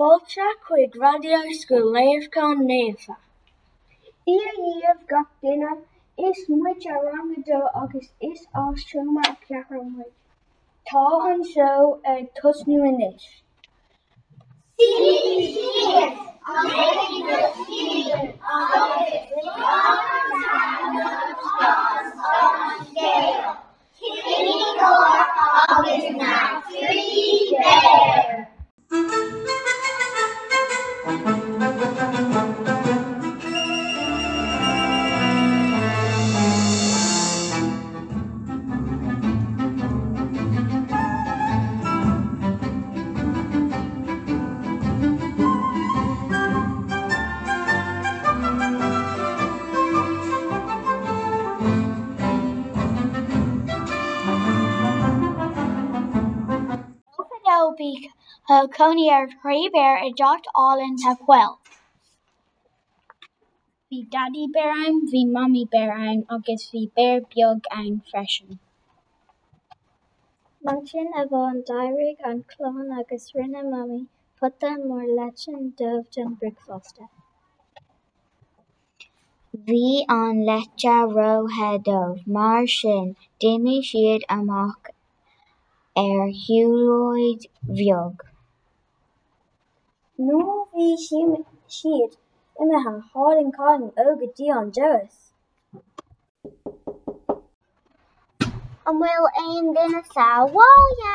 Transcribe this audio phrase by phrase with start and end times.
[0.00, 3.14] Fáilte chuig radio scoil léamhchán naofa.
[4.24, 5.72] Bhí a dhéanamh gach duine,
[6.28, 10.14] is muid a rangadó agus is áitiúma a ceathrar muid.
[10.92, 11.82] Tá an seo
[12.14, 13.26] ag tosnú anois.
[22.94, 23.67] Ofadó
[58.74, 61.50] coní ar chraobhéir i dteacht Álann sa chfuil.
[63.90, 67.20] Bhí daddy bear ann, bhí mommy bear ann agus bhí bear
[67.78, 68.58] ann freisin.
[70.64, 74.00] Mar sin a bhá an dairg an clán agus rinne mommy
[74.40, 77.10] puta mór leithin dubh den bricfásta.
[79.66, 79.82] Bhí
[80.16, 84.90] an leite róthe dubh mar sin d'imigh siad amach
[86.06, 87.46] ar shiúlóid
[87.82, 88.28] bheag.
[90.20, 90.22] A
[90.74, 92.14] bhí siad
[92.62, 95.18] imithe hálainn cáiliúin óga dtí an doras.
[98.88, 101.12] An bhfuil aon duine sa bháile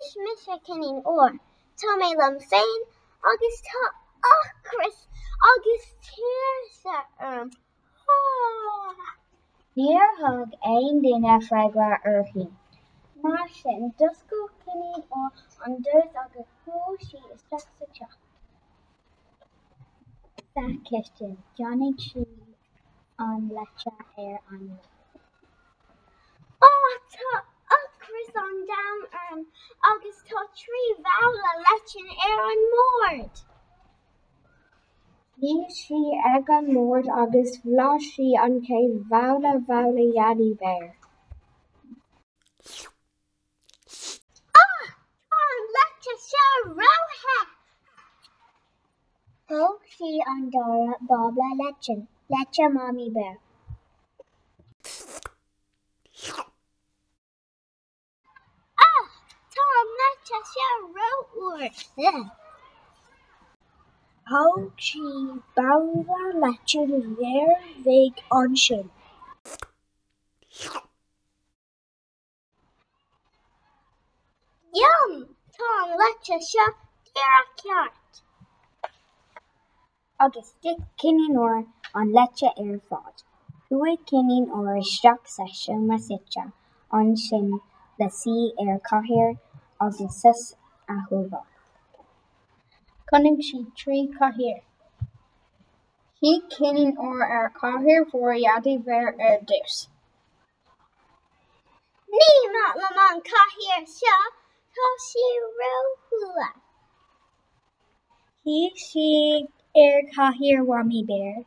[0.00, 1.36] is mise Cinnín Óir,
[1.82, 2.82] Tá mé lom féin
[3.32, 3.82] agus tá
[4.32, 4.98] achras
[5.50, 6.96] agus tíirse
[7.28, 7.48] orm.
[9.76, 12.48] Níor thug aon duine freagra uirthi.
[13.22, 15.30] Mar sin dosco cinnín ó
[15.64, 18.31] an doras agus thuail si isteach sa teach.
[20.54, 22.26] Johnnig si
[23.18, 24.76] an leite ar an lu.
[26.60, 26.72] Á
[27.12, 27.30] tá
[27.76, 29.46] achras an dam orm
[29.90, 33.36] agus tá trí bhela leitin ar an mórt.
[35.40, 36.02] Bhí si
[36.34, 40.88] ag an mórt agus bhlá si an céad bhela bhela Yaddy bear.
[44.58, 44.68] Tá
[45.48, 46.52] an leite seo
[46.82, 47.40] róthe.
[49.48, 53.36] Thóg si an dara Bobla leitsin, leite mommy bear.
[58.86, 59.04] Ah,
[59.52, 61.72] tá an leite seo róúir.
[64.28, 65.04] Thóg si
[65.56, 67.50] balla leithin léir
[67.84, 68.86] bhéag ansin.
[74.80, 75.12] Yum!
[75.54, 76.66] Tá an leite seo
[77.14, 78.01] dearach
[80.22, 81.66] agus stick Cinnín Óir
[81.98, 83.16] an leite ar fád.
[83.68, 86.44] Thuaigh Cinnín Óir isteach sa siomra suite
[86.98, 87.48] an sin
[87.98, 89.32] le suí ar cathaoir
[89.84, 90.42] agus sus
[90.88, 91.48] a thugadh.
[93.08, 94.60] Chonaic siad trí cathaoir.
[96.18, 99.74] Thiaigh Cinnín Óir ar cathaoir mhór Yaddy bear ar dtús.
[102.14, 104.20] Ní mat le man caiir seo
[104.74, 105.26] tá si
[108.86, 111.44] siad ar cathaoir Wammy bear.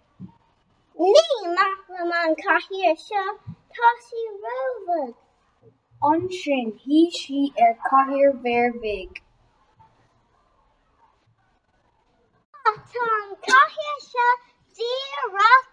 [0.99, 1.25] Ní
[1.55, 3.27] mat le man caiir seo
[3.75, 5.15] tá si róbhag.
[6.11, 9.21] Ansin thuaigh si ar cathaoir Bear Big.
[12.65, 14.29] Ah, Tá an caiir seo
[14.79, 15.65] dearach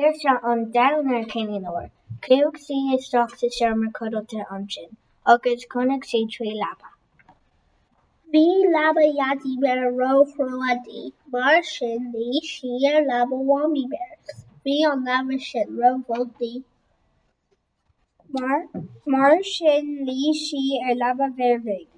[0.00, 1.26] Tíirse an danar
[1.70, 1.90] uair.
[2.26, 4.96] Cúg si isteach sa siomra cuidilte ansin,
[5.32, 6.88] agus chonaic si trí leaba.
[8.32, 14.46] Bhí leaba Yaddy bear róthróidí, mar sin bhí si ar leaba Wammy bears.
[14.64, 16.64] Bhí an leaba sin róbhogtaí.
[18.38, 18.60] Mar
[19.04, 21.88] mar sin lí si ar leaba Bear Big.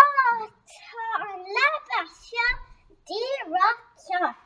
[0.00, 2.48] Ah, tá an leaba seo
[3.06, 4.43] dearach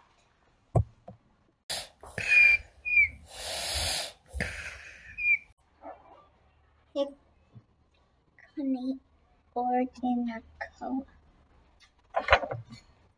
[9.72, 10.36] ordin na
[10.78, 10.88] có.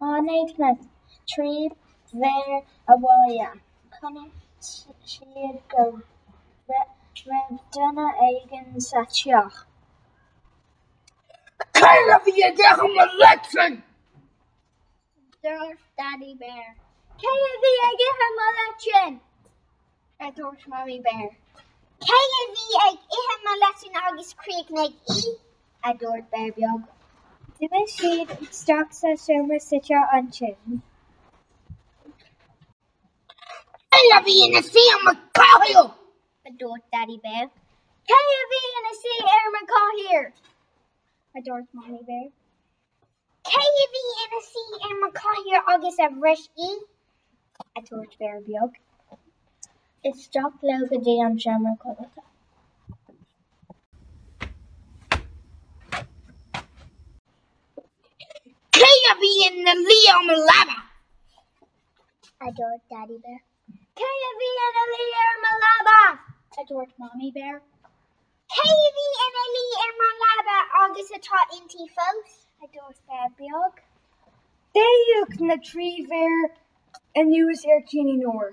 [0.00, 0.70] Ánéid me
[1.30, 1.50] trí
[2.20, 2.62] bhéir
[2.92, 3.50] a bháile.
[3.94, 4.32] Chonaic
[5.10, 5.84] siad go
[7.28, 9.56] raibh duine éigean sa teach.
[11.78, 13.76] Céile bhí a d deach an leitrin!
[15.42, 16.74] dúirt Daddy Bear.
[17.20, 19.14] Cé a bhí ag ihe má le sin?
[20.20, 21.30] A dúirt Mommy Bear.
[22.08, 25.20] Cé a bhí ag ihe má lesin agusríicnig í?
[25.82, 26.82] A dúirt Bear beag.
[27.58, 30.82] Duine siad straach sa siomra site an sin.
[33.94, 35.78] Cé a bhí ina si mar cáil?
[36.48, 37.48] A dúirt Daddy Bear.
[38.10, 40.24] Cé a bhí ina si ar man cáhir?
[41.36, 42.28] A dúirt Mommy Bear.
[43.52, 46.70] Cé a bhí ina si ar mar cáir agus a bhris í?
[47.76, 48.80] A dúirt Bear beag.
[50.04, 51.38] Is straach le go dtí an
[59.30, 59.46] seaamar chuilta.
[59.46, 59.98] Cé a bhí ina lí?
[62.40, 63.40] A dúirt Daddy Bear.
[63.98, 65.64] Cé a bhí ina lí ar man?
[66.58, 66.62] A
[66.98, 67.62] Mommy Bear.
[68.54, 72.30] Cé a bhí ina lí ar mar laba agus atá intí fós?
[72.62, 73.74] A dúirt Bear beag.
[74.74, 76.50] Déúg na trí bhéir
[77.18, 78.52] a nuas ar cinine nóir.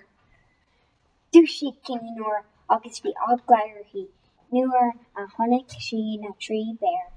[1.33, 4.07] Dú si cinine nóir agus bhí aglairhí
[4.51, 7.16] nuair a tháinig si na trí béir.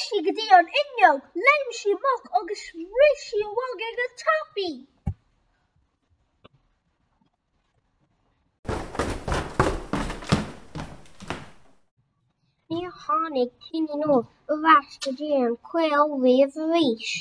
[0.00, 2.62] Rishi go dtí an inneog, leim si moch agus
[2.98, 4.70] rishi bhag ag go tappi.
[12.70, 14.18] Ní tháinig cinine nó
[14.64, 17.12] bhheis go dtí an cuil bhí a bhís.